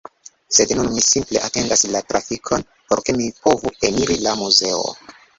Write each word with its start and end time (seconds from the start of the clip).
Sed 0.59 0.71
nun 0.77 0.87
mi 0.93 1.01
simple 1.07 1.41
atendas 1.47 1.83
la 1.95 1.99
trafikon 2.11 2.65
por 2.93 3.01
ke 3.09 3.15
mi 3.19 3.27
povu 3.43 3.73
eniri 3.91 4.17
la 4.23 4.33
muzeo 4.41 4.81